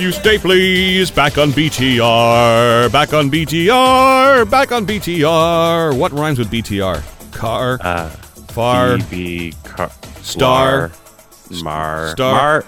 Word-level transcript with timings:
Matthew 0.00 0.38
please. 0.38 1.10
back 1.10 1.36
on 1.36 1.50
BTR. 1.50 2.90
Back 2.90 3.12
on 3.12 3.30
BTR. 3.30 4.50
Back 4.50 4.72
on 4.72 4.86
BTR. 4.86 5.94
What 5.94 6.12
rhymes 6.12 6.38
with 6.38 6.50
BTR? 6.50 7.02
Car. 7.32 7.78
Uh, 7.82 8.08
far. 8.08 8.96
B, 9.10 9.52
car, 9.62 9.90
Star. 10.22 10.90
Mar. 11.62 12.12
Star. 12.12 12.64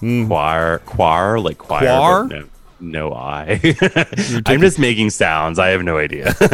Mar. 0.00 0.80
Choir. 0.80 0.80
Choir. 0.80 1.38
Like 1.38 1.58
choir. 1.58 2.26
No, 2.26 2.44
no 2.80 3.12
I. 3.12 3.60
I'm 4.46 4.60
just 4.60 4.78
making 4.78 5.10
sounds. 5.10 5.58
I 5.58 5.68
have 5.68 5.82
no 5.82 5.98
idea. 5.98 6.34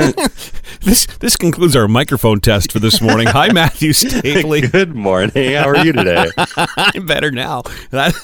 This 0.83 1.05
this 1.19 1.37
concludes 1.37 1.77
our 1.77 1.87
microphone 1.89 2.41
test 2.41 2.73
for 2.73 2.79
this 2.79 3.03
morning. 3.03 3.27
Hi, 3.27 3.53
Matthew 3.53 3.91
Stapley. 3.91 4.71
Good 4.73 4.95
morning. 4.95 5.53
How 5.53 5.69
are 5.69 5.85
you 5.85 5.93
today? 5.93 6.31
I'm 6.57 7.05
better 7.05 7.31
now. 7.31 7.63
That, 7.91 8.15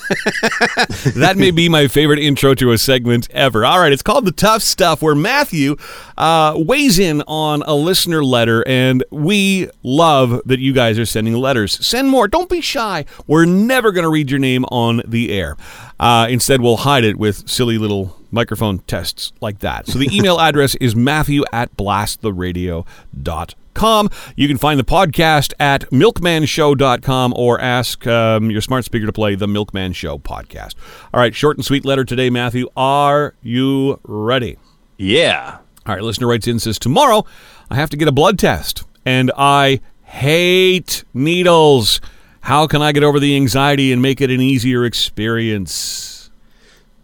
that 1.17 1.37
may 1.37 1.51
be 1.51 1.69
my 1.69 1.87
favorite 1.87 2.19
intro 2.19 2.55
to 2.55 2.73
a 2.73 2.79
segment 2.79 3.29
ever. 3.31 3.67
All 3.67 3.79
right, 3.81 3.93
it's 3.93 4.03
called 4.03 4.25
The 4.25 4.33
Tough 4.33 4.63
Stuff, 4.63 5.03
where 5.03 5.15
Matthew 5.15 5.77
uh, 6.17 6.55
weighs 6.57 6.99
in 6.99 7.23
on 7.27 7.63
a 7.67 7.75
listener 7.75 8.25
letter, 8.25 8.67
and 8.67 9.05
we 9.11 9.69
love 9.83 10.41
that 10.47 10.59
you 10.59 10.73
guys 10.73 10.99
are 10.99 11.07
sending 11.07 11.35
letters. 11.35 11.87
Send 11.87 12.09
more. 12.09 12.27
Don't 12.27 12.49
be 12.49 12.63
shy. 12.63 13.05
We're 13.27 13.45
never 13.45 13.93
going 13.93 14.05
to 14.05 14.11
read 14.11 14.31
your 14.31 14.41
name 14.41 14.65
on 14.67 15.03
the 15.07 15.31
air. 15.31 15.59
Uh, 15.99 16.27
instead, 16.29 16.61
we'll 16.61 16.77
hide 16.79 17.05
it 17.05 17.19
with 17.19 17.49
silly 17.49 17.79
little 17.79 17.86
microphone 18.31 18.79
tests 18.81 19.33
like 19.41 19.61
that. 19.61 19.87
So 19.87 19.99
the 19.99 20.15
email 20.17 20.41
address 20.41 20.75
is 20.77 20.97
matthew 20.97 21.43
at 21.53 21.77
blasttheradio.com. 21.77 24.11
You 24.37 24.49
can 24.49 24.57
find 24.57 24.81
the 24.81 24.85
podcast 24.85 25.53
at 25.61 25.83
milkmanshow.com 25.91 27.35
or 27.37 27.61
ask 27.61 28.07
um, 28.07 28.51
your 28.51 28.63
smart 28.63 28.87
speaker 28.87 29.05
to 29.07 29.13
play 29.13 29.35
the 29.35 29.47
Milkman 29.47 29.93
Show 29.93 30.19
podcast. 30.19 30.75
All 31.13 31.21
right, 31.21 31.35
short 31.35 31.59
and 31.59 31.65
sweet 31.65 31.85
letter 31.85 32.05
today, 32.05 32.31
Matthew. 32.31 32.69
Are 32.77 33.35
you 33.43 34.01
ready? 34.05 34.57
Yeah. 34.97 35.59
All 35.87 35.95
right, 35.95 36.03
listener 36.03 36.27
writes 36.27 36.49
in 36.49 36.59
says, 36.59 36.79
Tomorrow 36.79 37.27
I 37.71 37.75
have 37.75 37.91
to 37.91 37.97
get 37.97 38.09
a 38.09 38.13
blood 38.13 38.39
test, 38.39 38.85
and 39.05 39.31
I 39.37 39.81
hate 40.05 41.05
needles. 41.13 42.01
How 42.41 42.67
can 42.67 42.81
I 42.81 42.93
get 42.93 43.03
over 43.03 43.21
the 43.21 43.37
anxiety 43.37 43.93
and 43.93 44.01
make 44.01 44.21
it 44.21 44.31
an 44.31 44.41
easier 44.41 44.85
experience? 44.85 46.16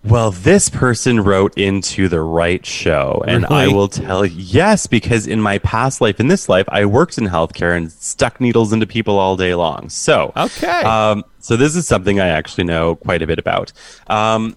Well, 0.05 0.33
this 0.33 0.69
person 0.69 1.21
wrote 1.21 1.57
into 1.57 2.09
the 2.09 2.21
right 2.21 2.65
show, 2.67 3.23
and 3.29 3.47
I 3.47 3.69
will 3.69 3.87
tell 3.87 4.27
you 4.27 4.37
yes, 4.37 4.89
because 4.89 5.29
in 5.29 5.41
my 5.41 5.59
past 5.59 6.01
life, 6.01 6.19
in 6.19 6.27
this 6.27 6.49
life, 6.49 6.67
I 6.71 6.87
worked 6.87 7.19
in 7.19 7.29
healthcare 7.29 7.77
and 7.77 7.91
stuck 7.93 8.41
needles 8.41 8.73
into 8.73 8.85
people 8.87 9.17
all 9.19 9.37
day 9.37 9.55
long. 9.55 9.89
So, 9.91 10.33
Okay. 10.37 10.83
um, 10.83 11.25
so 11.39 11.57
this 11.57 11.77
is 11.77 11.87
something 11.87 12.19
I 12.19 12.29
actually 12.29 12.65
know 12.65 12.97
quite 12.97 13.23
a 13.23 13.29
bit 13.29 13.39
about. 13.39 13.73
Um, 14.09 14.57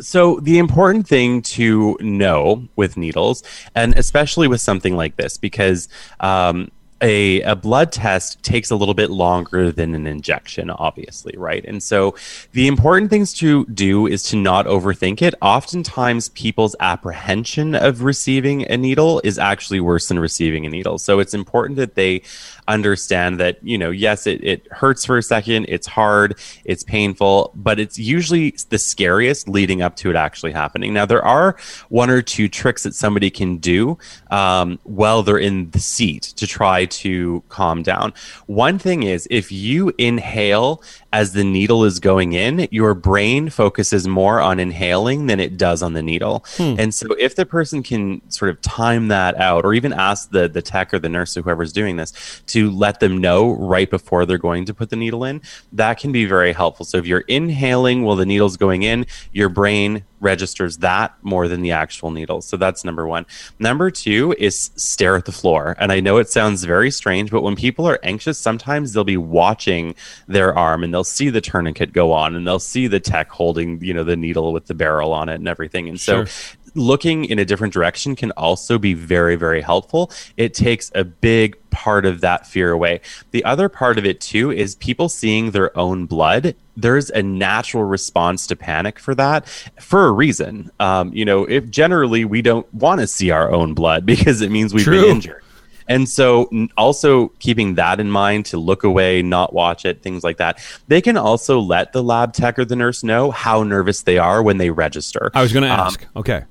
so 0.00 0.38
the 0.40 0.58
important 0.58 1.08
thing 1.08 1.40
to 1.42 1.96
know 2.00 2.68
with 2.76 2.98
needles, 2.98 3.42
and 3.74 3.96
especially 3.96 4.48
with 4.48 4.60
something 4.60 4.94
like 4.96 5.16
this, 5.16 5.38
because 5.38 5.88
um, 6.20 6.70
a, 7.00 7.42
a 7.42 7.54
blood 7.54 7.92
test 7.92 8.42
takes 8.42 8.70
a 8.70 8.76
little 8.76 8.94
bit 8.94 9.10
longer 9.10 9.70
than 9.70 9.94
an 9.94 10.06
injection, 10.06 10.70
obviously, 10.70 11.34
right? 11.36 11.64
And 11.64 11.82
so 11.82 12.16
the 12.52 12.66
important 12.66 13.10
things 13.10 13.32
to 13.34 13.66
do 13.66 14.06
is 14.06 14.22
to 14.24 14.36
not 14.36 14.66
overthink 14.66 15.22
it. 15.22 15.34
Oftentimes, 15.40 16.30
people's 16.30 16.74
apprehension 16.80 17.74
of 17.74 18.02
receiving 18.02 18.68
a 18.70 18.76
needle 18.76 19.20
is 19.22 19.38
actually 19.38 19.80
worse 19.80 20.08
than 20.08 20.18
receiving 20.18 20.66
a 20.66 20.68
needle. 20.68 20.98
So 20.98 21.20
it's 21.20 21.34
important 21.34 21.76
that 21.76 21.94
they 21.94 22.22
understand 22.66 23.40
that, 23.40 23.62
you 23.62 23.78
know, 23.78 23.90
yes, 23.90 24.26
it, 24.26 24.42
it 24.44 24.66
hurts 24.72 25.04
for 25.04 25.16
a 25.16 25.22
second, 25.22 25.66
it's 25.68 25.86
hard, 25.86 26.38
it's 26.64 26.82
painful, 26.82 27.52
but 27.54 27.78
it's 27.78 27.98
usually 27.98 28.54
the 28.68 28.78
scariest 28.78 29.48
leading 29.48 29.82
up 29.82 29.96
to 29.96 30.10
it 30.10 30.16
actually 30.16 30.52
happening. 30.52 30.92
Now, 30.92 31.06
there 31.06 31.24
are 31.24 31.56
one 31.88 32.10
or 32.10 32.22
two 32.22 32.48
tricks 32.48 32.82
that 32.82 32.94
somebody 32.94 33.30
can 33.30 33.56
do 33.56 33.98
um, 34.30 34.78
while 34.84 35.22
they're 35.22 35.38
in 35.38 35.70
the 35.70 35.78
seat 35.78 36.22
to 36.36 36.46
try 36.46 36.87
to 36.88 37.42
calm 37.48 37.82
down. 37.82 38.12
One 38.46 38.78
thing 38.78 39.02
is 39.02 39.26
if 39.30 39.50
you 39.52 39.92
inhale 39.98 40.82
as 41.12 41.32
the 41.32 41.44
needle 41.44 41.84
is 41.84 42.00
going 42.00 42.32
in, 42.32 42.68
your 42.70 42.94
brain 42.94 43.48
focuses 43.48 44.06
more 44.06 44.40
on 44.40 44.60
inhaling 44.60 45.26
than 45.26 45.40
it 45.40 45.56
does 45.56 45.82
on 45.82 45.94
the 45.94 46.02
needle. 46.02 46.44
Hmm. 46.56 46.74
And 46.78 46.94
so 46.94 47.14
if 47.18 47.34
the 47.34 47.46
person 47.46 47.82
can 47.82 48.20
sort 48.30 48.50
of 48.50 48.60
time 48.60 49.08
that 49.08 49.36
out 49.36 49.64
or 49.64 49.74
even 49.74 49.92
ask 49.92 50.30
the 50.30 50.48
the 50.48 50.62
tech 50.62 50.92
or 50.92 50.98
the 50.98 51.08
nurse 51.08 51.36
or 51.36 51.42
whoever's 51.42 51.72
doing 51.72 51.96
this 51.96 52.42
to 52.46 52.70
let 52.70 53.00
them 53.00 53.18
know 53.18 53.52
right 53.52 53.88
before 53.90 54.26
they're 54.26 54.38
going 54.38 54.64
to 54.66 54.74
put 54.74 54.90
the 54.90 54.96
needle 54.96 55.24
in, 55.24 55.40
that 55.72 55.98
can 55.98 56.12
be 56.12 56.24
very 56.24 56.52
helpful. 56.52 56.84
So 56.84 56.98
if 56.98 57.06
you're 57.06 57.20
inhaling 57.20 58.02
while 58.04 58.16
the 58.16 58.26
needle's 58.26 58.56
going 58.56 58.82
in, 58.82 59.06
your 59.32 59.48
brain 59.48 60.04
registers 60.20 60.78
that 60.78 61.14
more 61.22 61.48
than 61.48 61.62
the 61.62 61.72
actual 61.72 62.10
needle. 62.10 62.40
So 62.40 62.56
that's 62.56 62.84
number 62.84 63.06
one. 63.06 63.26
Number 63.58 63.90
two 63.90 64.34
is 64.38 64.70
stare 64.76 65.16
at 65.16 65.24
the 65.24 65.32
floor. 65.32 65.76
And 65.78 65.92
I 65.92 66.00
know 66.00 66.18
it 66.18 66.28
sounds 66.28 66.64
very 66.64 66.77
strange, 66.90 67.30
but 67.30 67.42
when 67.42 67.56
people 67.56 67.86
are 67.86 67.98
anxious, 68.02 68.38
sometimes 68.38 68.92
they'll 68.92 69.04
be 69.04 69.16
watching 69.16 69.94
their 70.26 70.56
arm 70.56 70.84
and 70.84 70.94
they'll 70.94 71.04
see 71.04 71.28
the 71.30 71.40
tourniquet 71.40 71.92
go 71.92 72.12
on 72.12 72.34
and 72.34 72.46
they'll 72.46 72.58
see 72.58 72.86
the 72.86 73.00
tech 73.00 73.30
holding, 73.30 73.82
you 73.82 73.92
know, 73.92 74.04
the 74.04 74.16
needle 74.16 74.52
with 74.52 74.66
the 74.66 74.74
barrel 74.74 75.12
on 75.12 75.28
it 75.28 75.34
and 75.36 75.48
everything. 75.48 75.88
And 75.88 76.00
so 76.00 76.24
Sure. 76.24 76.26
looking 76.74 77.24
in 77.24 77.38
a 77.38 77.44
different 77.44 77.72
direction 77.72 78.14
can 78.16 78.30
also 78.32 78.78
be 78.78 78.94
very 78.94 79.36
very 79.36 79.60
helpful 79.60 80.10
it 80.36 80.54
takes 80.54 80.90
a 80.94 81.04
big 81.04 81.56
part 81.70 82.04
of 82.04 82.20
that 82.20 82.46
fear 82.46 82.70
away 82.72 83.00
the 83.30 83.44
other 83.44 83.68
part 83.68 83.98
of 83.98 84.04
it 84.06 84.20
too 84.20 84.50
is 84.50 84.74
people 84.76 85.08
seeing 85.08 85.50
their 85.50 85.76
own 85.78 86.06
blood 86.06 86.54
there's 86.76 87.10
a 87.10 87.22
natural 87.22 87.84
response 87.84 88.46
to 88.46 88.54
panic 88.54 88.98
for 88.98 89.14
that 89.14 89.48
for 89.80 90.06
a 90.06 90.12
reason 90.12 90.70
um, 90.78 91.12
you 91.12 91.24
know 91.24 91.44
if 91.44 91.68
generally 91.70 92.24
we 92.24 92.42
don't 92.42 92.72
want 92.74 93.00
to 93.00 93.06
see 93.06 93.30
our 93.30 93.50
own 93.50 93.74
blood 93.74 94.04
because 94.14 94.40
it 94.40 94.50
means 94.50 94.72
we've 94.74 94.84
True. 94.84 95.00
been 95.00 95.10
injured 95.16 95.42
and 95.88 96.08
so, 96.08 96.48
also 96.76 97.28
keeping 97.38 97.74
that 97.76 97.98
in 98.00 98.10
mind 98.10 98.46
to 98.46 98.58
look 98.58 98.84
away, 98.84 99.22
not 99.22 99.52
watch 99.52 99.84
it, 99.84 100.02
things 100.02 100.22
like 100.22 100.36
that. 100.36 100.58
They 100.88 101.00
can 101.00 101.16
also 101.16 101.58
let 101.60 101.92
the 101.92 102.02
lab 102.02 102.32
tech 102.34 102.58
or 102.58 102.64
the 102.64 102.76
nurse 102.76 103.02
know 103.02 103.30
how 103.30 103.62
nervous 103.62 104.02
they 104.02 104.18
are 104.18 104.42
when 104.42 104.58
they 104.58 104.70
register 104.70 105.30
I 105.34 105.42
was 105.42 105.52
going 105.52 105.64
to 105.64 105.70
Um, 105.72 105.80
ask. 105.80 106.06
okay. 106.14 106.44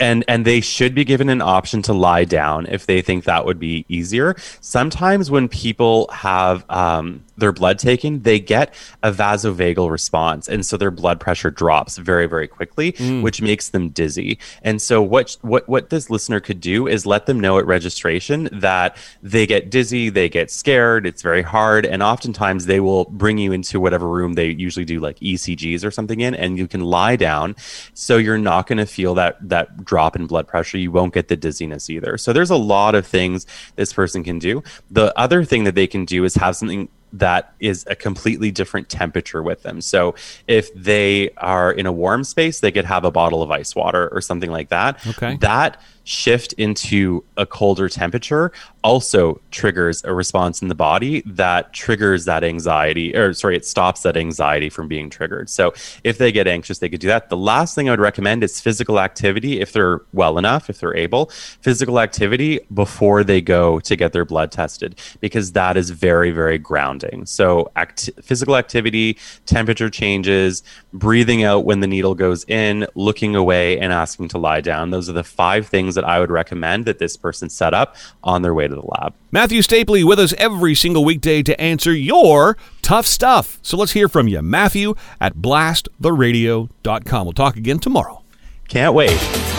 and 0.00 0.24
and 0.28 0.44
they 0.44 0.60
should 0.60 0.94
be 0.94 1.04
given 1.04 1.28
an 1.28 1.42
option 1.42 1.82
to 1.82 1.92
lie 1.92 2.24
down 2.24 2.66
if 2.66 2.86
they 2.86 3.02
think 3.02 3.24
that 3.24 3.44
would 3.44 3.58
be 3.58 3.84
easier. 3.88 4.34
Sometimes 4.60 5.30
when 5.30 5.46
people 5.48 6.08
have 6.12 6.64
um, 6.70 7.22
their 7.40 7.52
blood 7.52 7.78
taken, 7.78 8.22
they 8.22 8.38
get 8.38 8.72
a 9.02 9.12
vasovagal 9.12 9.90
response, 9.90 10.48
and 10.48 10.64
so 10.64 10.76
their 10.76 10.90
blood 10.90 11.20
pressure 11.20 11.50
drops 11.50 11.98
very 11.98 12.26
very 12.26 12.46
quickly, 12.46 12.92
mm. 12.92 13.22
which 13.22 13.42
makes 13.42 13.70
them 13.70 13.88
dizzy. 13.90 14.38
And 14.62 14.80
so 14.80 15.02
what 15.02 15.36
what 15.42 15.68
what 15.68 15.90
this 15.90 16.10
listener 16.10 16.40
could 16.40 16.60
do 16.60 16.86
is 16.86 17.06
let 17.06 17.26
them 17.26 17.40
know 17.40 17.58
at 17.58 17.66
registration 17.66 18.48
that 18.52 18.96
they 19.22 19.46
get 19.46 19.70
dizzy, 19.70 20.08
they 20.08 20.28
get 20.28 20.50
scared, 20.50 21.06
it's 21.06 21.22
very 21.22 21.42
hard, 21.42 21.84
and 21.84 22.02
oftentimes 22.02 22.66
they 22.66 22.80
will 22.80 23.04
bring 23.06 23.38
you 23.38 23.52
into 23.52 23.80
whatever 23.80 24.08
room 24.08 24.34
they 24.34 24.48
usually 24.48 24.84
do 24.84 25.00
like 25.00 25.18
ECGs 25.20 25.84
or 25.84 25.90
something 25.90 26.20
in, 26.20 26.34
and 26.34 26.58
you 26.58 26.68
can 26.68 26.82
lie 26.82 27.16
down, 27.16 27.56
so 27.94 28.16
you're 28.16 28.38
not 28.38 28.66
going 28.66 28.78
to 28.78 28.86
feel 28.86 29.14
that 29.14 29.36
that 29.48 29.84
drop 29.84 30.16
in 30.16 30.26
blood 30.26 30.46
pressure. 30.46 30.78
You 30.78 30.92
won't 30.92 31.14
get 31.14 31.28
the 31.28 31.36
dizziness 31.36 31.90
either. 31.90 32.18
So 32.18 32.32
there's 32.32 32.50
a 32.50 32.56
lot 32.56 32.94
of 32.94 33.06
things 33.06 33.46
this 33.76 33.92
person 33.92 34.22
can 34.22 34.38
do. 34.38 34.62
The 34.90 35.18
other 35.18 35.44
thing 35.44 35.64
that 35.64 35.74
they 35.74 35.86
can 35.86 36.04
do 36.04 36.24
is 36.24 36.34
have 36.34 36.56
something 36.56 36.88
that 37.12 37.54
is 37.60 37.84
a 37.88 37.94
completely 37.94 38.50
different 38.50 38.88
temperature 38.88 39.42
with 39.42 39.62
them. 39.62 39.80
So 39.80 40.14
if 40.46 40.72
they 40.74 41.30
are 41.36 41.72
in 41.72 41.86
a 41.86 41.92
warm 41.92 42.24
space, 42.24 42.60
they 42.60 42.72
could 42.72 42.84
have 42.84 43.04
a 43.04 43.10
bottle 43.10 43.42
of 43.42 43.50
ice 43.50 43.74
water 43.74 44.08
or 44.08 44.20
something 44.20 44.50
like 44.50 44.68
that. 44.68 45.04
Okay. 45.06 45.36
That 45.38 45.80
shift 46.04 46.52
into 46.54 47.22
a 47.36 47.46
colder 47.46 47.88
temperature 47.88 48.50
also 48.82 49.40
triggers 49.50 50.02
a 50.04 50.12
response 50.12 50.62
in 50.62 50.68
the 50.68 50.74
body 50.74 51.22
that 51.26 51.72
triggers 51.72 52.24
that 52.24 52.42
anxiety 52.42 53.14
or 53.14 53.34
sorry 53.34 53.54
it 53.54 53.64
stops 53.64 54.02
that 54.02 54.16
anxiety 54.16 54.68
from 54.70 54.88
being 54.88 55.10
triggered 55.10 55.48
so 55.50 55.72
if 56.02 56.18
they 56.18 56.32
get 56.32 56.46
anxious 56.46 56.78
they 56.78 56.88
could 56.88 57.00
do 57.00 57.06
that 57.06 57.28
the 57.28 57.36
last 57.36 57.74
thing 57.74 57.88
i 57.88 57.92
would 57.92 58.00
recommend 58.00 58.42
is 58.42 58.60
physical 58.60 58.98
activity 58.98 59.60
if 59.60 59.72
they're 59.72 60.00
well 60.12 60.38
enough 60.38 60.70
if 60.70 60.80
they're 60.80 60.96
able 60.96 61.26
physical 61.60 62.00
activity 62.00 62.58
before 62.72 63.22
they 63.22 63.40
go 63.40 63.78
to 63.78 63.94
get 63.94 64.12
their 64.12 64.24
blood 64.24 64.50
tested 64.50 64.98
because 65.20 65.52
that 65.52 65.76
is 65.76 65.90
very 65.90 66.30
very 66.30 66.58
grounding 66.58 66.99
so 67.24 67.70
act- 67.76 68.10
physical 68.22 68.56
activity 68.56 69.16
temperature 69.46 69.90
changes 69.90 70.62
breathing 70.92 71.42
out 71.44 71.64
when 71.64 71.80
the 71.80 71.86
needle 71.86 72.14
goes 72.14 72.44
in 72.44 72.86
looking 72.94 73.34
away 73.36 73.78
and 73.78 73.92
asking 73.92 74.28
to 74.28 74.38
lie 74.38 74.60
down 74.60 74.90
those 74.90 75.08
are 75.08 75.14
the 75.14 75.24
five 75.24 75.66
things 75.66 75.94
that 75.94 76.04
i 76.04 76.18
would 76.20 76.30
recommend 76.30 76.84
that 76.84 76.98
this 76.98 77.16
person 77.16 77.48
set 77.48 77.74
up 77.74 77.96
on 78.22 78.42
their 78.42 78.54
way 78.54 78.68
to 78.68 78.74
the 78.74 78.86
lab 79.00 79.14
Matthew 79.32 79.60
Stapley 79.60 80.02
with 80.02 80.18
us 80.18 80.32
every 80.38 80.74
single 80.74 81.04
weekday 81.04 81.40
to 81.44 81.60
answer 81.60 81.92
your 81.92 82.56
tough 82.82 83.06
stuff. 83.06 83.60
So 83.62 83.76
let's 83.76 83.92
hear 83.92 84.08
from 84.08 84.26
you. 84.26 84.42
Matthew 84.42 84.94
at 85.20 85.36
blasttheradio.com. 85.36 87.26
We'll 87.26 87.32
talk 87.32 87.56
again 87.56 87.78
tomorrow. 87.78 88.24
can't 88.68 88.92
wait 88.92 89.49